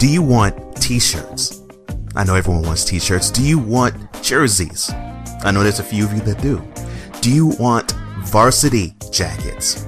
[0.00, 1.60] Do you want t-shirts?
[2.16, 3.30] I know everyone wants t-shirts.
[3.30, 4.88] Do you want jerseys?
[5.42, 6.66] I know there's a few of you that do.
[7.20, 9.86] Do you want varsity jackets?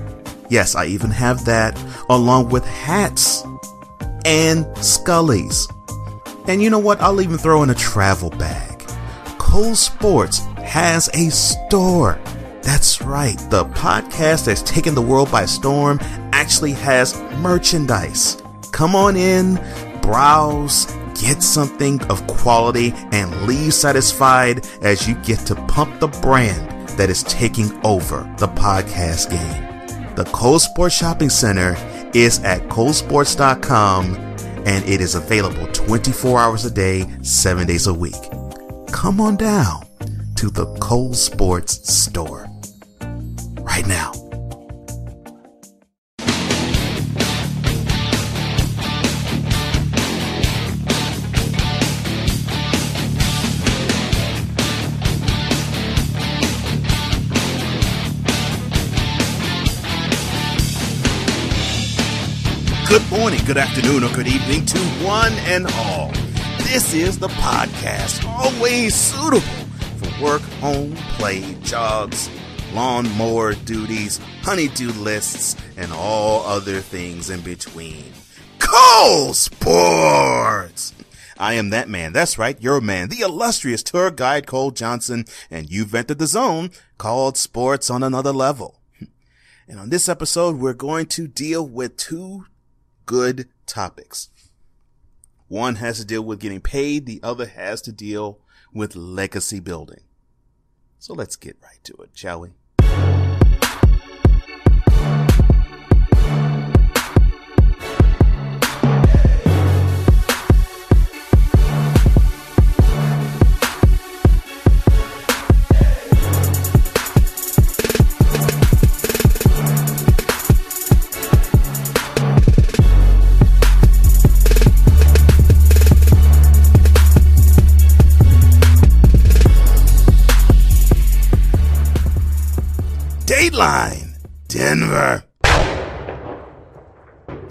[0.50, 3.42] Yes, I even have that along with hats
[4.26, 5.66] and scullies.
[6.46, 7.00] And you know what?
[7.00, 8.80] I'll even throw in a travel bag.
[9.38, 12.20] Cole Sportz has a store.
[12.60, 13.38] That's right.
[13.48, 16.00] The podcast that's taken the world by storm
[16.34, 18.36] actually has merchandise.
[18.72, 19.56] Come on in,
[20.02, 26.88] browse, get something of quality, and leave satisfied as you get to pump the brand
[26.98, 30.14] that is taking over the podcast game.
[30.14, 31.74] The Cole Sportz Shopping Center
[32.12, 34.14] is at colesportz.com
[34.66, 38.14] and it is available 24 hours a day, 7 days a week.
[38.92, 39.86] Come on down
[40.36, 42.46] to the Cole Sportz store
[43.62, 44.21] right now.
[62.92, 66.12] Good morning, good afternoon, or good evening to one and all.
[66.58, 69.40] This is the podcast, always suitable
[69.96, 72.28] for work, home, play, jogs,
[72.74, 78.12] lawnmower duties, honeydew lists, and all other things in between.
[78.58, 80.92] Cole Sportz!
[81.38, 82.12] I am that man.
[82.12, 86.68] That's right, your man, the illustrious tour guide Cole Johnson, and you've entered the zone
[86.98, 88.82] called Sports on Another Level.
[89.66, 92.44] And on this episode, we're going to deal with two
[93.12, 94.30] good topics.
[95.46, 97.04] One has to deal with getting paid.
[97.04, 98.38] The other has to deal
[98.72, 100.04] with legacy building.
[100.98, 102.52] So let's get right to it, shall we?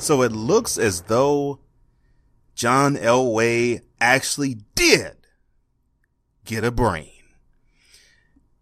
[0.01, 1.59] So it looks as though
[2.55, 5.15] John Elway actually did
[6.43, 7.21] get a brain.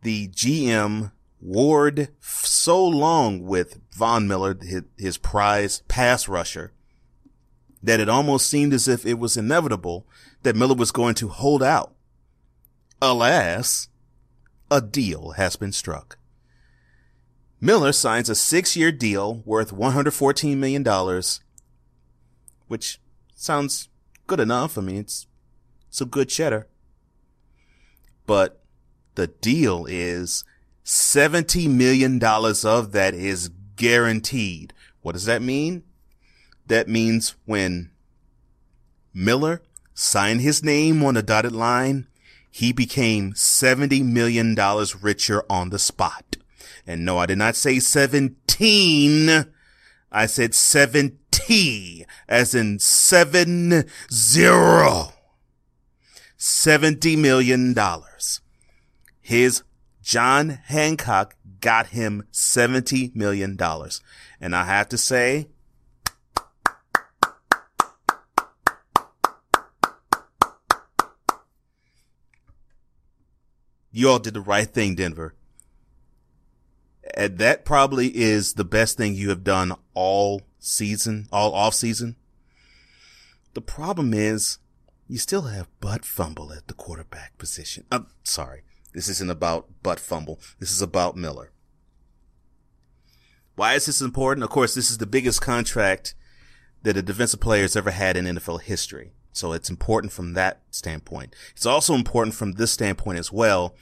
[0.02, 6.74] The GM warred so long with Von Miller, his, his prize pass rusher,
[7.82, 10.06] that it almost seemed as if it was inevitable
[10.44, 11.94] that Miller was going to hold out.
[13.02, 13.88] Alas,
[14.70, 16.19] a deal has been struck.
[17.62, 21.22] Miller signs a six year deal worth $114 million,
[22.68, 23.00] which
[23.36, 23.90] sounds
[24.28, 24.78] good enough.
[24.78, 25.28] I mean, it's,
[25.90, 26.68] it's a good cheddar.
[28.26, 28.62] But
[29.16, 30.46] the deal is
[30.86, 34.74] $70 million of that is guaranteed.
[35.02, 35.84] What does that mean?
[36.68, 37.92] That means when
[39.14, 39.62] Miller
[39.94, 42.08] signed his name on the dotted line,
[42.50, 44.56] he became $70 million
[45.02, 46.38] richer on the spot.
[46.90, 49.46] And no, I did not say 17.
[50.12, 55.14] I said 70, as in seven zero.
[56.40, 57.76] $70 million.
[59.22, 59.62] His
[60.02, 63.56] John Hancock got him $70 million.
[64.42, 65.50] And I have to say,
[73.92, 75.36] you all did the right thing, Denver.
[77.16, 82.16] And that probably is the best thing you have done all season, all off season.
[83.54, 84.60] The problem is
[85.08, 87.86] you still have butt fumble at the quarterback position.
[87.92, 88.62] I'm sorry.
[88.94, 90.40] This isn't about butt fumble.
[90.60, 91.52] This is about Miller.
[93.56, 94.44] Why is this important?
[94.44, 96.16] Of course, this is the biggest contract
[96.84, 99.12] that a defensive player has ever had in NFL history.
[99.34, 101.36] So it's important from that standpoint.
[101.52, 103.76] It's also important from this standpoint as well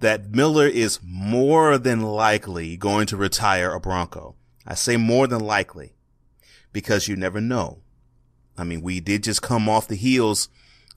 [0.00, 4.34] that Miller is more than likely going to retire a Bronco.
[4.66, 5.94] I say more than likely
[6.72, 7.78] because you never know.
[8.56, 10.48] I mean, we did just come off the heels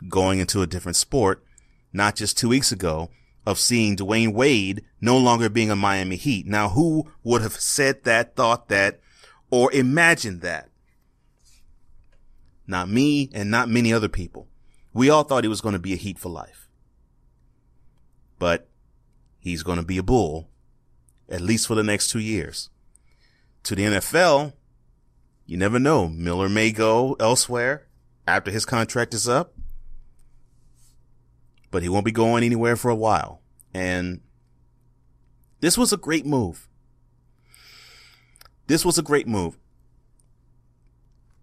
[0.07, 1.43] going into a different sport,
[1.91, 3.09] not just two weeks ago
[3.45, 6.45] of seeing Dwyane Wade no longer being a Miami Heat.
[6.45, 8.99] Now, who would have said that, thought that,
[9.49, 10.69] or imagined that?
[12.67, 14.47] Not me and not many other people.
[14.93, 16.67] We all thought he was going to be a Heat for life.
[18.37, 18.67] But
[19.47, 20.49] he's going to be a bull,
[21.29, 22.69] at least for the next two years.
[23.63, 24.53] To the NFL,
[25.45, 26.07] you never know.
[26.07, 27.87] Miller may go elsewhere,
[28.27, 29.53] after his contract is up,
[31.71, 33.41] but he won't be going anywhere for a while.
[33.73, 34.21] And
[35.61, 36.67] this was a great move.
[38.67, 39.57] This was a great move.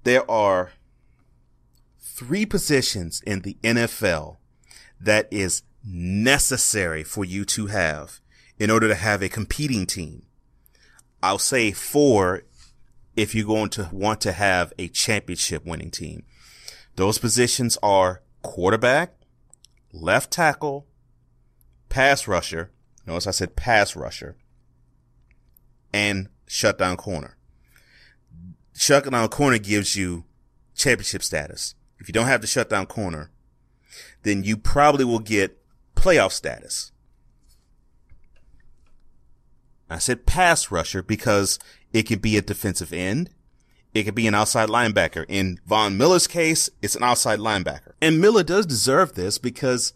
[0.03, 0.73] There are
[1.99, 4.37] three positions in the NFL
[5.01, 8.21] that is necessary for you to have
[8.59, 10.23] in order to have a competing team.
[11.23, 12.43] I'll say four
[13.17, 16.25] if you're going to want to have a championship winning team.
[16.97, 19.15] Those positions are quarterback,
[19.93, 20.87] left tackle,
[21.89, 22.71] pass rusher.
[23.07, 24.37] Notice I said pass rusher
[25.93, 27.37] and shutdown corner.
[28.75, 30.25] Shutdown corner gives you
[30.75, 31.75] championship status.
[31.99, 33.31] If you don't have the shutdown corner,
[34.25, 35.64] then you probably will get
[35.95, 36.93] playoff status.
[39.89, 41.59] I said pass rusher because
[41.93, 43.31] it could be a defensive end.
[43.93, 45.25] It could be an outside linebacker.
[45.29, 47.93] In Von Miller's case, it's an outside linebacker.
[48.03, 49.93] And Miller does deserve this because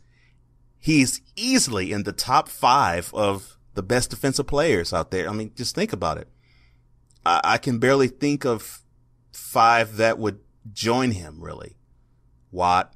[0.79, 5.29] he's easily in the top five of the best defensive players out there.
[5.29, 6.29] I mean, just think about it.
[7.27, 8.83] I, I can barely think of
[9.33, 10.41] five that would
[10.73, 11.77] join him, really.
[12.53, 12.95] Watt,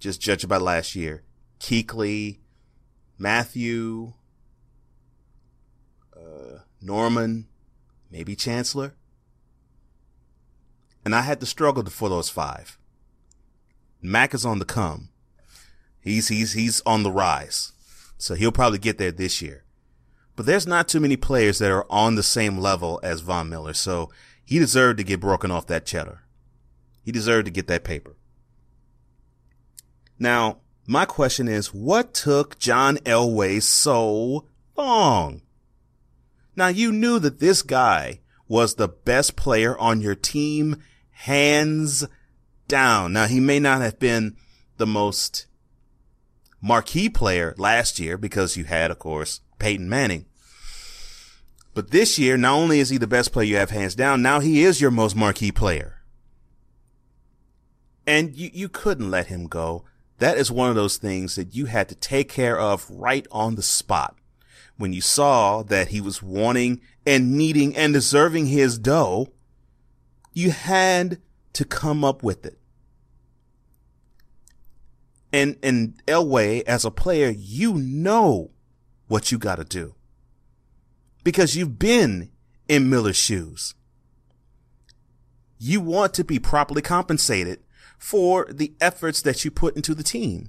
[0.00, 1.22] just judging by last year.
[1.60, 2.38] Kuechly,
[3.18, 4.14] Mathieu,
[6.16, 7.48] uh, Norman,
[8.10, 8.94] maybe Chancellor.
[11.04, 12.78] And I had to struggle for those five.
[14.00, 15.08] Mack is on the come.
[16.00, 17.72] He's, he's, he's on the rise.
[18.18, 19.64] So he'll probably get there this year.
[20.36, 23.74] But there's not too many players that are on the same level as Von Miller.
[23.74, 24.10] So
[24.44, 26.22] he deserved to get broken off that cheddar.
[27.04, 28.16] He deserved to get that paper.
[30.18, 30.58] Now,
[30.88, 35.42] my question is, what took John Elway so long?
[36.56, 42.06] Now you knew that this guy was the best player on your team, hands
[42.68, 43.12] down.
[43.12, 44.36] Now he may not have been
[44.78, 45.44] the most
[46.62, 50.24] marquee player last year because you had, of course, Peyton Manning.
[51.74, 54.40] But this year, not only is he the best player you have hands down, now
[54.40, 56.00] he is your most marquee player.
[58.06, 59.84] And you, you couldn't let him go.
[60.18, 63.54] That is one of those things that you had to take care of right on
[63.54, 64.16] the spot.
[64.76, 69.28] When you saw that he was wanting and needing and deserving his dough,
[70.32, 71.20] you had
[71.54, 72.58] to come up with it.
[75.32, 78.50] And, and Elway, as a player, you know
[79.08, 79.94] what you gotta do.
[81.24, 82.30] Because you've been
[82.68, 83.74] in Miller's shoes.
[85.58, 87.60] You want to be properly compensated
[87.98, 90.48] for the efforts that you put into the team.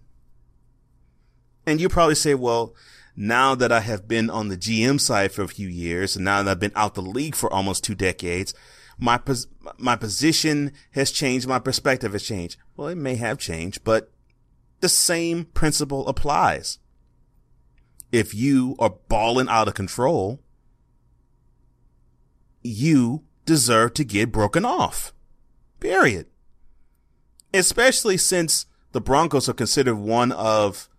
[1.65, 2.73] And you probably say, well,
[3.15, 6.41] now that I have been on the GM side for a few years and now
[6.41, 8.53] that I've been out the league for almost two decades,
[8.97, 9.47] my, pos-
[9.77, 11.47] my position has changed.
[11.47, 12.57] My perspective has changed.
[12.77, 14.11] Well, it may have changed, but
[14.79, 16.79] the same principle applies.
[18.11, 20.39] If you are balling out of control,
[22.63, 25.13] you deserve to get broken off.
[25.79, 26.27] Period
[27.53, 30.89] especially since the Broncos are considered one of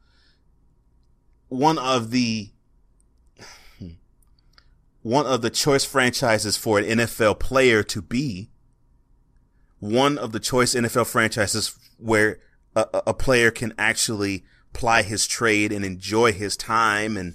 [1.49, 2.51] one of the
[3.79, 3.89] hmm,
[5.03, 8.51] one of the choice franchises for an NFL player to be.
[9.79, 12.41] One of the choice NFL franchises where
[12.77, 17.35] a, a player can actually ply his trade and enjoy his time and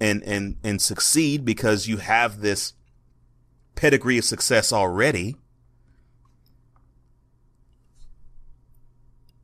[0.00, 2.72] and and and succeed because you have this
[3.74, 5.36] pedigree of success already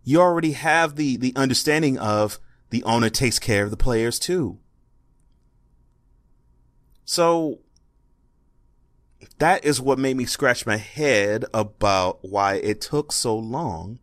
[0.05, 2.39] you already have the, the understanding of
[2.71, 4.59] the owner takes care of the players too.
[7.05, 7.61] So
[9.39, 13.99] that is what made me scratch my head about why it took so long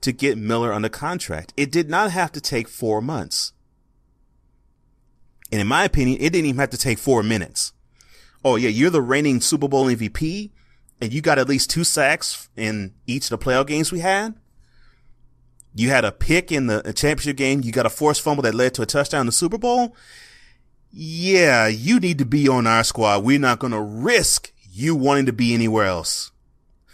[0.00, 1.52] to get Miller under contract.
[1.56, 3.52] It did not have to take four months.
[5.52, 7.72] And in my opinion, it didn't even have to take four minutes.
[8.44, 10.50] Oh yeah, you're the reigning Super Bowl MVP
[11.00, 14.34] and you got at least two sacks in each of the playoff games we had.
[15.74, 17.62] You had a pick in the championship game.
[17.62, 19.94] You got a forced fumble that led to a touchdown in the Super Bowl.
[20.90, 23.24] Yeah, you need to be on our squad.
[23.24, 26.32] We're not going to risk you wanting to be anywhere else.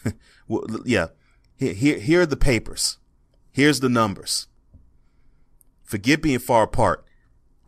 [0.49, 1.09] well, yeah.
[1.57, 2.99] Here, here, here are the papers.
[3.51, 4.49] Here's the numbers.
[5.83, 7.05] Forget being far apart.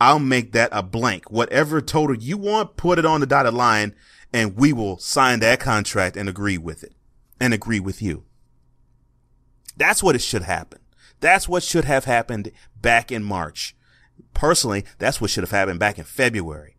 [0.00, 1.30] I'll make that a blank.
[1.30, 3.94] Whatever total you want, put it on the dotted line
[4.32, 6.92] and we will sign that contract and agree with it
[7.40, 8.24] and agree with you.
[9.76, 10.80] That's what it should happen.
[11.20, 13.74] That's what should have happened back in March.
[14.34, 16.76] Personally, that's what should have happened back in February.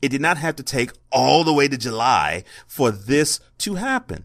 [0.00, 4.24] It did not have to take all the way to July for this to happen.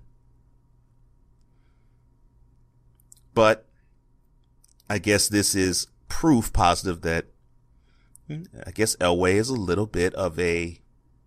[3.34, 3.66] But
[4.90, 7.28] I guess this is proof positive that
[8.28, 10.82] hmm, I guess Elway is a little bit of a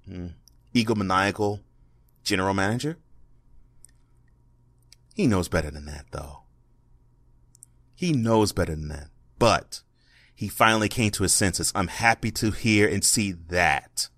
[0.09, 0.33] mm,
[0.75, 1.61] egomaniacal
[2.25, 2.99] general manager.
[5.15, 6.42] He knows better than that, though.
[8.03, 9.11] He knows better than that.
[9.39, 9.83] But
[10.35, 11.71] he finally came to his senses.
[11.73, 14.09] I'm happy to hear and see that.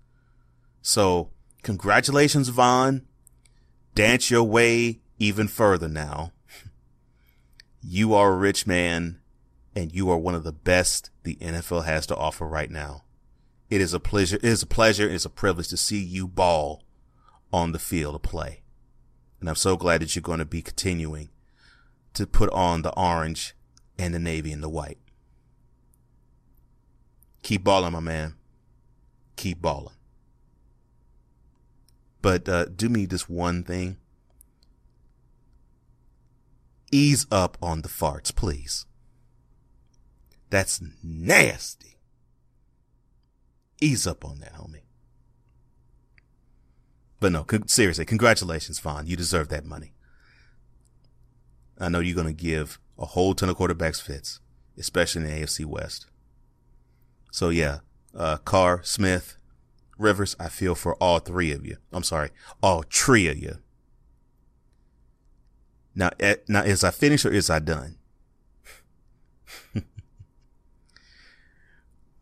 [0.81, 1.29] So,
[1.61, 3.05] congratulations, Von.
[3.93, 6.31] Dance your way even further now.
[7.87, 9.19] You are a rich man
[9.75, 13.03] and you are one of the best the NFL has to offer right now.
[13.69, 14.37] It is a pleasure.
[14.37, 15.07] It is a pleasure.
[15.07, 16.81] It is a privilege to see you ball
[17.53, 18.63] on the field of play.
[19.39, 21.29] And I'm so glad that you're going to be continuing
[22.15, 23.54] to put on the orange
[23.97, 24.97] and the navy and the white.
[27.43, 28.35] Keep balling, my man.
[29.35, 29.93] Keep balling.
[32.21, 33.97] But uh, do me this one thing.
[36.91, 38.85] Ease up on the farts, please.
[40.49, 41.97] That's nasty.
[43.81, 44.81] Ease up on that, homie.
[47.19, 49.07] But no, con- seriously, congratulations, Von.
[49.07, 49.93] You deserve that money.
[51.79, 54.39] I know you're going to give a whole ton of quarterbacks fits,
[54.77, 56.07] especially in the AFC West.
[57.31, 57.79] So yeah,
[58.15, 59.37] uh, Carr, Smith,
[59.97, 61.77] Rivers, I feel for all three of you.
[61.91, 62.29] I'm sorry,
[62.61, 63.57] all three of you.
[65.95, 67.97] Now, eh, now is I finished or is I done?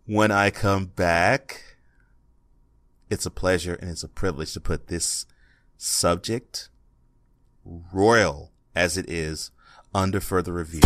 [0.06, 1.77] when I come back,
[3.10, 5.25] it's a pleasure and it's a privilege to put this
[5.77, 6.70] subject,
[7.65, 9.51] royal as it is,
[9.96, 10.82] under further review.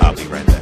[0.00, 0.59] I'll be right back.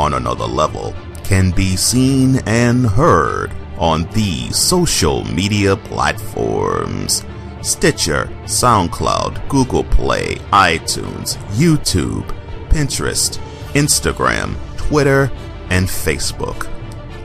[0.00, 7.22] On another level can be seen and heard on these social media platforms
[7.62, 12.26] Stitcher, SoundCloud, Google Play, iTunes, YouTube,
[12.70, 13.38] Pinterest,
[13.74, 15.30] Instagram, Twitter,
[15.68, 16.68] and Facebook.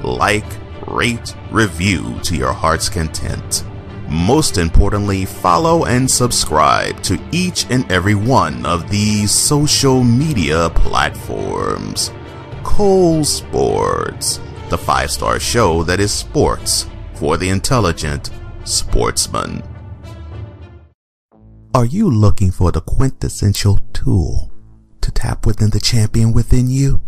[0.03, 0.45] Like,
[0.87, 3.63] rate, review to your heart's content.
[4.09, 12.11] Most importantly, follow and subscribe to each and every one of these social media platforms.
[12.65, 18.31] Cole Sportz, the five star show that is sports for the intelligent
[18.65, 19.63] sportsman.
[21.73, 24.51] Are you looking for the quintessential tool
[24.99, 27.01] to tap within the champion within you?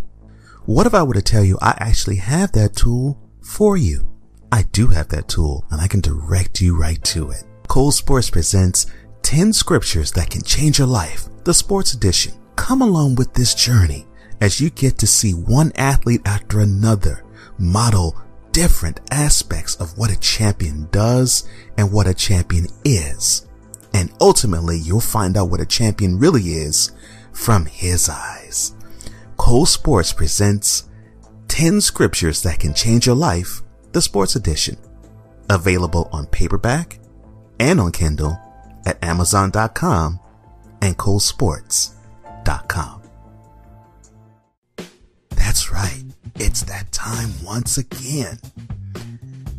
[0.68, 4.08] What if I were to tell you I actually have that tool for you?
[4.54, 7.44] I do have that tool and I can direct you right to it.
[7.68, 8.86] Cole Sportz presents
[9.24, 12.34] 10 scriptures that can change your life, the sports edition.
[12.56, 14.08] Come along with this journey
[14.42, 17.24] as you get to see one athlete after another
[17.58, 18.16] model
[18.52, 23.48] different aspects of what a champion does and what a champion is.
[23.94, 26.92] And ultimately, you'll find out what a champion really is
[27.32, 28.74] from his eyes.
[29.38, 30.90] Cole Sportz presents
[31.50, 34.78] 10 scriptures that can change your life the Sports Edition,
[35.50, 37.00] available on paperback
[37.60, 38.38] and on Kindle
[38.86, 40.20] at Amazon.com
[40.82, 42.97] and ColeSportz.com.
[46.40, 48.40] it's that time once again.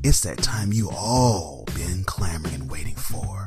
[0.04, 3.46] It's that time you all been clamoring and waiting for.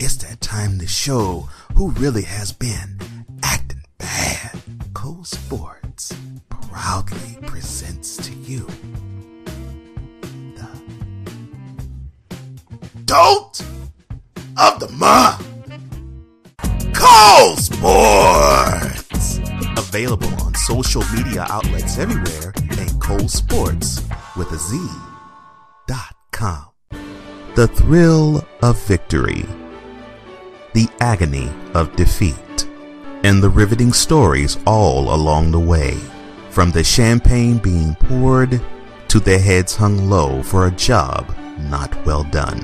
[0.00, 2.98] It's that time to show who really has been
[3.42, 4.58] acting bad.
[4.94, 6.16] Cole Sportz
[6.48, 8.66] proudly presents to you
[10.54, 10.68] the
[13.04, 13.64] dolt
[14.58, 15.46] of the month.
[16.94, 19.38] Cole Sportz!
[19.78, 24.02] Available social media outlets everywhere and Cole Sports
[24.36, 24.76] with a Z
[25.86, 26.66] dot com.
[27.54, 29.44] The thrill of victory,
[30.74, 32.68] the agony of defeat,
[33.22, 35.96] and the riveting stories all along the way.
[36.50, 38.60] From the champagne being poured
[39.06, 42.60] to their heads hung low for a job not well done.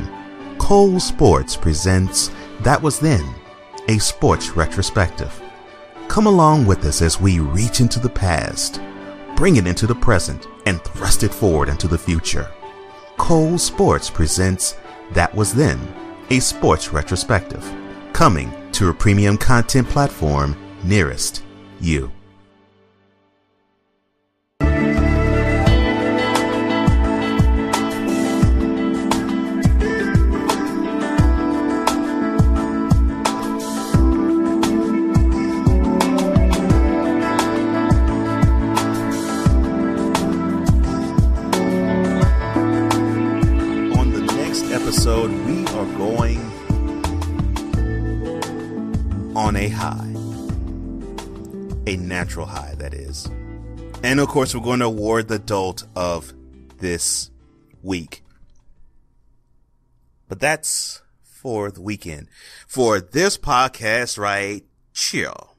[0.59, 2.33] Cole Sportz presents
[2.63, 3.25] That Was Then,
[3.87, 5.42] a sports retrospective.
[6.13, 8.83] Come along with us as we reach into the past,
[9.35, 12.53] bring it into the present, and thrust it forward into the future.
[13.17, 14.77] Cole Sportz presents
[15.13, 15.81] That Was Then,
[16.29, 17.65] a sports retrospective,
[18.13, 20.55] coming to a premium content platform
[20.85, 21.43] nearest
[21.81, 22.13] you.
[44.83, 46.41] Episode, we are going
[49.37, 50.13] on a high.
[51.87, 53.27] A natural high, that is.
[54.03, 56.33] And of course, we're going to award the adult of
[56.79, 57.31] this
[57.81, 58.25] week.
[60.29, 62.27] But that's for the weekend.
[62.67, 64.65] For this podcast, right?
[64.93, 65.55] Chill.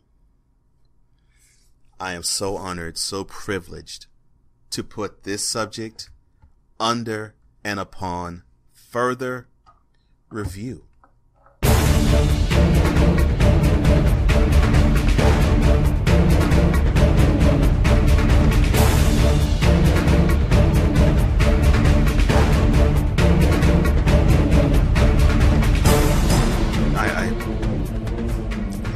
[1.97, 4.07] I am so honored, so privileged
[4.71, 6.09] to put this subject
[6.77, 8.43] under and upon
[8.93, 9.47] further
[10.29, 10.85] review.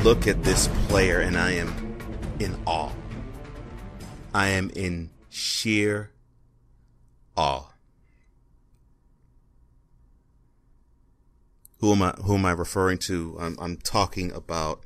[0.03, 1.73] Look at this player and I am
[2.39, 2.91] in awe.
[4.33, 6.11] I am in sheer
[7.35, 7.76] awe.
[11.79, 12.11] Who am I?
[12.23, 13.37] Who am I referring to?
[13.39, 14.83] I'm, I'm talking about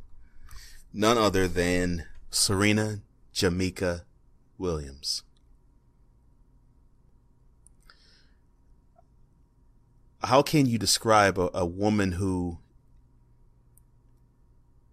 [0.93, 3.01] none other than Serena
[3.33, 4.01] Jameka
[4.57, 5.24] Williams.
[10.24, 12.60] How can you describe a, a woman who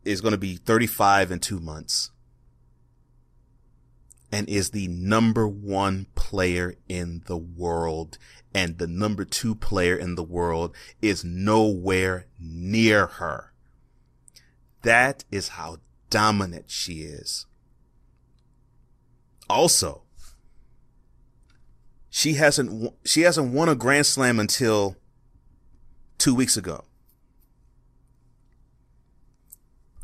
[0.04, 2.10] is going to be 35 in two months
[4.32, 8.18] and is the number one player in the world
[8.58, 13.52] and the number two player in the world is nowhere near her.
[14.82, 15.76] That is how
[16.10, 17.46] dominant she is.
[19.48, 20.02] Also,
[22.10, 24.96] she hasn't, she hasn't won a grand slam until
[26.18, 26.84] two weeks ago.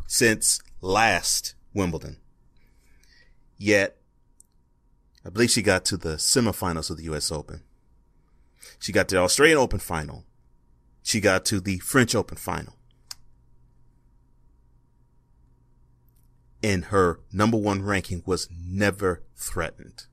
[0.07, 2.19] Since last Wimbledon.
[3.59, 3.97] Yet,
[5.27, 7.65] I believe she got to the semifinals of the US Open.
[8.85, 10.27] She got to the Australian Open final.
[11.03, 12.75] She got to the French Open final.
[16.63, 20.05] And her number one ranking was never threatened.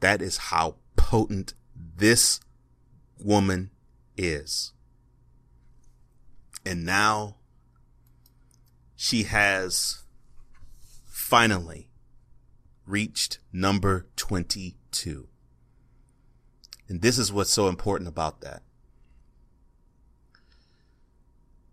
[0.00, 2.40] That is how potent this
[3.22, 3.70] woman
[4.16, 4.72] is.
[6.66, 7.36] And now
[8.96, 10.02] she has
[11.06, 11.88] finally
[12.84, 15.28] reached number 22.
[16.88, 18.62] And this is what's so important about that.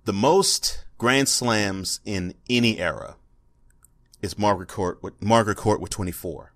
[0.06, 3.16] The most grand slams in any era
[4.22, 6.54] is Margaret Court with Margaret Court with 24.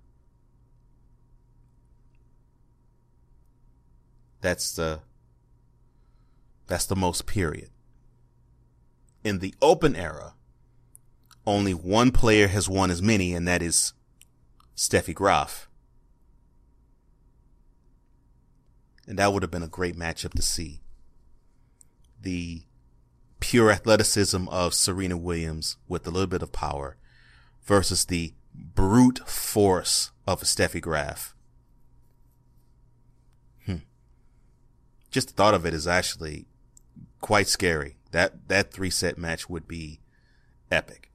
[4.42, 5.00] That's the
[6.68, 7.70] that's the most period.
[9.24, 10.34] In the open era,
[11.46, 13.94] only one player has won as many, and that is
[14.76, 15.68] Steffi Graf.
[19.08, 20.82] And that would have been a great matchup to see.
[22.22, 22.64] The
[23.40, 26.98] pure athleticism of Serena Williams with a little bit of power
[27.64, 31.36] versus the brute force of Steffi Graf.
[33.66, 33.78] Hmm.
[35.12, 36.48] Just the thought of it is actually
[37.22, 37.98] quite scary.
[38.12, 40.00] That that three set match would be
[40.72, 41.12] epic.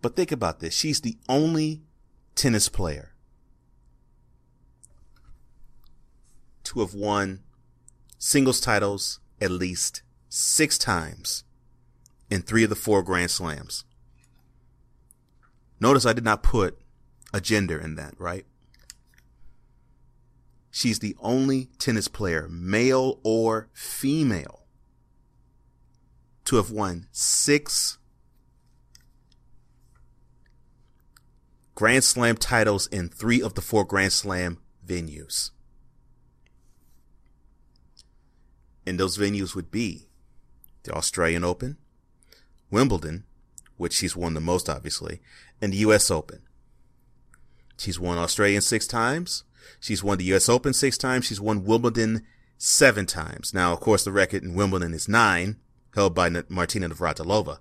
[0.00, 0.74] But think about this.
[0.74, 1.82] She's the only
[2.38, 3.10] tennis player
[6.62, 7.40] to have won
[8.16, 11.42] singles titles at least six times
[12.30, 13.84] in three of the four Grand Slams.
[15.80, 16.78] Notice I did not put
[17.34, 18.46] a gender in that, right?
[20.70, 24.62] She's the only tennis player, male or female,
[26.44, 27.98] to have won six
[31.78, 35.52] Grand Slam titles in three of the four Grand Slam venues.
[38.84, 40.08] And those venues would be
[40.82, 41.76] the Australian Open,
[42.68, 43.22] Wimbledon,
[43.76, 45.20] which she's won the most, obviously,
[45.62, 46.10] and the U.S.
[46.10, 46.42] Open.
[47.76, 49.44] She's won Australian six times.
[49.78, 50.48] She's won the U.S.
[50.48, 51.26] Open six times.
[51.26, 53.54] She's won Wimbledon seven times.
[53.54, 55.58] Now, of course, the record in Wimbledon is nine,
[55.94, 57.58] held by Martina Navratilova.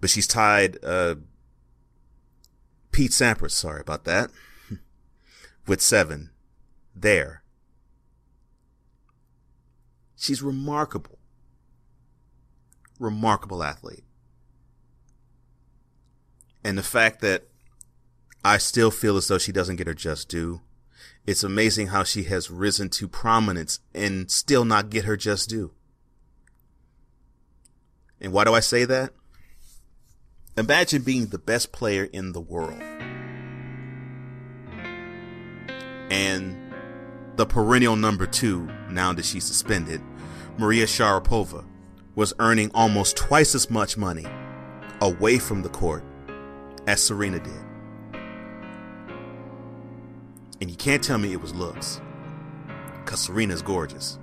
[0.00, 1.16] But she's tied, uh,
[2.94, 4.30] Pete Sampras, sorry about that,
[5.66, 6.30] with seven
[6.94, 7.42] there.
[10.14, 11.18] She's remarkable.
[13.00, 14.04] Remarkable athlete.
[16.62, 17.48] And the fact that
[18.44, 20.60] I still feel as though she doesn't get her just due.
[21.26, 25.72] It's amazing how she has risen to prominence and still not get her just due.
[28.20, 29.10] And why do I say that?
[30.56, 32.80] Imagine being the best player in the world.
[36.10, 36.56] And
[37.34, 40.00] the perennial number two, now that she's suspended,
[40.56, 41.64] Maria Sharapova,
[42.14, 44.26] was earning almost twice as much money
[45.00, 46.04] away from the court
[46.86, 47.64] as Serena did.
[50.60, 52.00] And you can't tell me it was looks,
[53.04, 54.20] because Serena's gorgeous.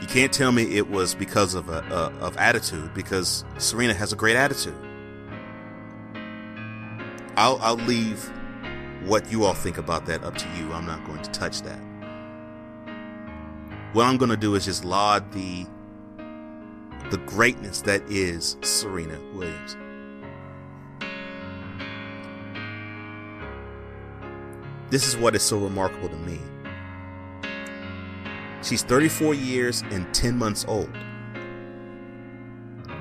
[0.00, 4.12] You can't tell me it was because of a, a, of attitude because Serena has
[4.12, 4.76] a great attitude.
[7.36, 8.30] I'll I'll leave
[9.04, 10.72] what you all think about that up to you.
[10.72, 11.80] I'm not going to touch that.
[13.92, 15.66] What I'm going to do is just laud the
[17.10, 19.76] the greatness that is Serena Williams.
[24.90, 26.38] This is what is so remarkable to me.
[28.62, 30.90] She's 34 years and 10 months old.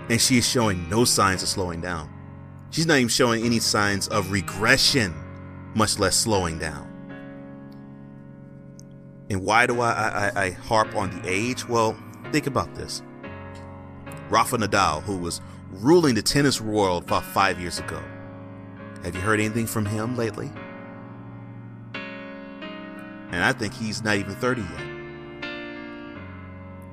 [0.10, 2.14] And she is showing no signs of slowing down.
[2.70, 5.14] She's not even showing any signs of regression,
[5.76, 6.86] much less slowing down.
[9.30, 11.68] And why do I, I, I harp on the age?
[11.68, 11.98] Well,
[12.32, 13.02] think about this.
[14.30, 15.42] Rafa Nadal, who was
[15.72, 18.02] ruling the tennis world about five years ago.
[19.04, 20.52] Have you heard anything from him lately?
[23.32, 24.97] And I think he's not even 30 yet.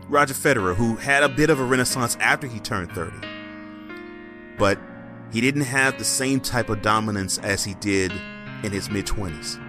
[0.09, 3.17] Roger Federer, who had a bit of a renaissance after he turned 30.
[4.59, 4.79] But
[5.33, 8.12] he didn't have the same type of dominance as he did
[8.62, 9.61] in his mid 20s.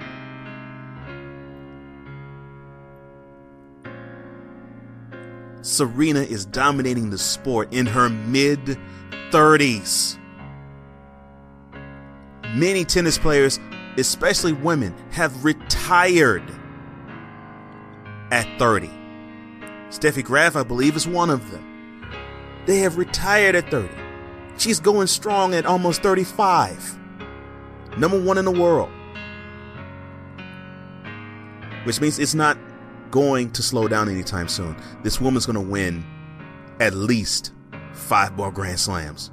[5.66, 8.78] Serena is dominating the sport in her mid
[9.32, 10.20] 30s.
[12.54, 13.60] Many tennis players,
[13.98, 16.44] especially women, have retired
[18.32, 18.95] at 30.
[19.90, 22.04] Steffi Graf, I believe, is one of them.
[22.66, 23.94] They have retired at 30.
[24.58, 26.98] She's going strong at almost 35.
[27.98, 28.90] Number one in the world.
[31.84, 32.58] Which means it's not
[33.12, 34.76] going to slow down anytime soon.
[35.04, 36.04] This woman's going to win
[36.80, 37.54] at least
[37.94, 39.32] five more Grand Slams.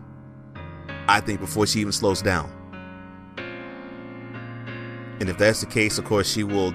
[1.08, 2.50] I think before she even slows down.
[5.20, 6.74] And if that's the case, of course, she will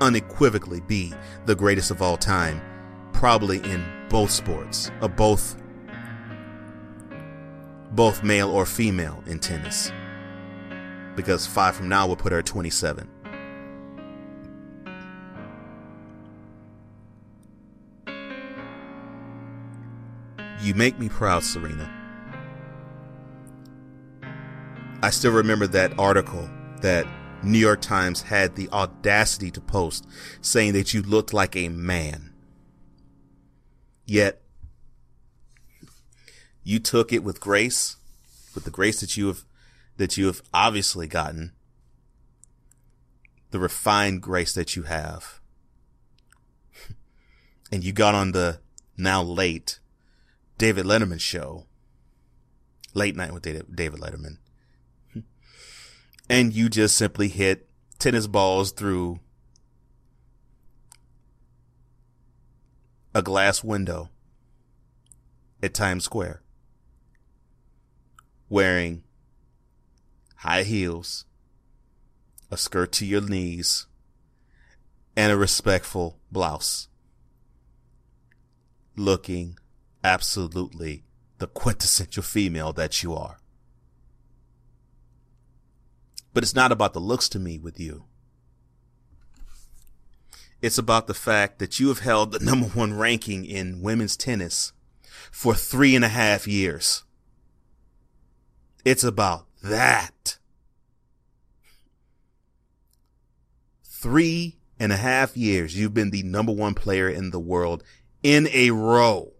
[0.00, 1.14] unequivocally be
[1.46, 2.60] the greatest of all time
[3.12, 5.56] probably in both sports, or both
[7.92, 9.92] both male or female in tennis.
[11.14, 13.08] Because five from now will put her at 27.
[20.62, 21.90] You make me proud, Serena.
[25.02, 26.48] I still remember that article
[26.80, 27.06] that
[27.42, 30.06] New York Times had the audacity to post
[30.40, 32.31] saying that you looked like a man.
[34.04, 34.42] Yet
[36.62, 37.96] you took it with grace,
[38.54, 39.44] with the grace that you have
[39.96, 41.52] that you have obviously gotten,
[43.50, 45.40] the refined grace that you have.
[47.70, 48.60] And you got on the
[48.98, 49.78] now late
[50.58, 51.64] David Letterman show,
[52.92, 54.38] late night with David Letterman.
[56.28, 59.20] And you just simply hit tennis balls through
[63.14, 64.08] a glass window
[65.62, 66.42] at Times Square
[68.48, 69.02] wearing
[70.36, 71.24] high heels,
[72.50, 73.86] a skirt to your knees,
[75.16, 76.88] and a respectful blouse.
[78.96, 79.58] Looking
[80.02, 81.04] absolutely
[81.38, 83.38] the quintessential female that you are.
[86.34, 88.04] But it's not about the looks to me with you.
[90.62, 94.72] It's about the fact that you have held the number one ranking in women's tennis
[95.32, 97.02] for three and a half years.
[98.84, 100.38] It's about that.
[103.84, 107.82] Three and a half years, you've been the number one player in the world
[108.22, 109.32] in a row.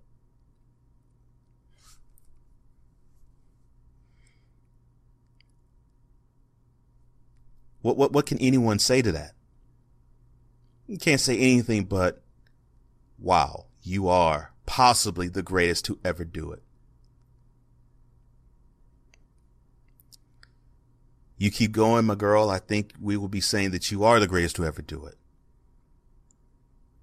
[7.81, 9.33] What, what, what can anyone say to that?
[10.87, 12.23] You can't say anything but,
[13.19, 16.63] wow, you are possibly the greatest to ever do it.
[21.43, 22.51] You keep going, my girl.
[22.51, 25.17] I think we will be saying that you are the greatest to ever do it.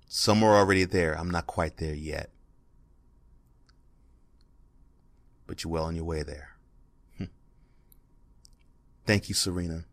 [0.07, 1.13] Some are already there.
[1.17, 2.29] I'm not quite there yet.
[5.45, 6.51] But you're well on your way there.
[7.17, 7.25] Hmm.
[9.05, 9.83] Thank you, Serena.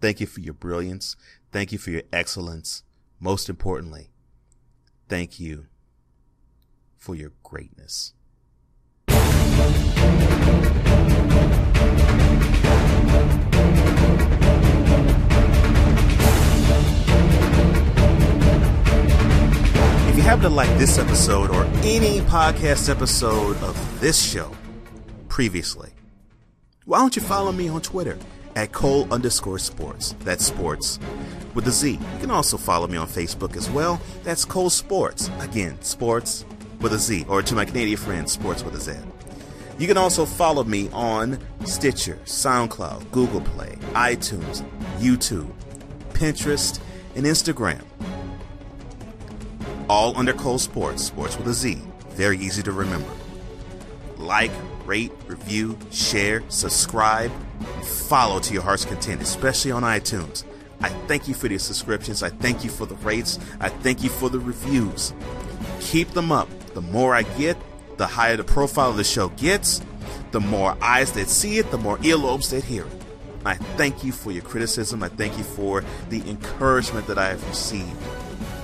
[0.00, 1.16] Thank you for your brilliance.
[1.50, 2.84] Thank you for your excellence.
[3.18, 4.10] Most importantly,
[5.08, 5.66] thank you
[6.96, 8.12] for your greatness.
[9.08, 9.16] If
[20.16, 24.50] you happen to like this episode or any podcast episode of this show
[25.28, 25.90] previously,
[26.84, 28.18] why don't you follow me on Twitter
[28.56, 30.14] at Cole underscore sports?
[30.20, 30.98] That's sports
[31.56, 31.92] with a Z.
[31.92, 33.98] You can also follow me on Facebook as well.
[34.22, 35.30] That's Cole Sportz.
[35.42, 36.44] Again, sports
[36.80, 38.92] with a Z, or to my Canadian friends, sports with a Z.
[39.78, 44.62] You can also follow me on Stitcher, SoundCloud, Google Play, iTunes,
[44.98, 45.50] YouTube,
[46.12, 46.78] Pinterest,
[47.14, 47.82] and Instagram.
[49.88, 51.80] All under Cole Sportz, sports with a Z.
[52.10, 53.10] Very easy to remember.
[54.18, 54.50] Like,
[54.84, 57.32] rate, review, share, subscribe,
[57.82, 60.44] follow to your heart's content, especially on iTunes.
[60.80, 62.22] I thank you for the subscriptions.
[62.22, 63.38] I thank you for the rates.
[63.60, 65.12] I thank you for the reviews.
[65.80, 66.48] Keep them up.
[66.74, 67.56] The more I get,
[67.96, 69.80] the higher the profile of the show gets.
[70.32, 72.92] The more eyes that see it, the more earlobes that hear it.
[73.44, 75.02] I thank you for your criticism.
[75.02, 77.96] I thank you for the encouragement that I have received.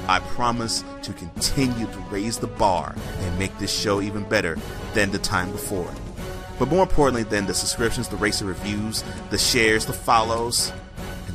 [0.09, 4.59] I promise to continue to raise the bar and make this show even better
[4.95, 5.89] than the time before.
[6.59, 10.82] But more importantly than the subscriptions, the race of reviews, the shares, the follows, and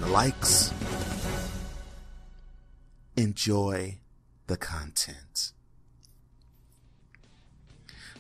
[0.08, 0.74] likes,
[3.15, 3.98] enjoy
[4.48, 5.52] the content.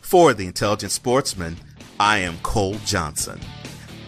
[0.01, 1.57] For the Intelligent Sportsman,
[1.99, 3.39] I am Cole Johnson.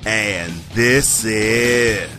[0.05, 2.09] And this is.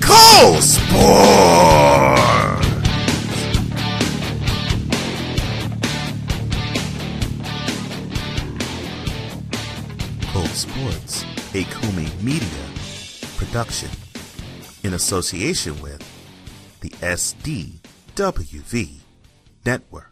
[0.00, 2.01] Cole Sportz!
[10.54, 12.66] Sports, a Kumi Media
[13.36, 13.88] production
[14.82, 16.02] in association with
[16.80, 17.80] the SDWV
[19.64, 20.11] Network.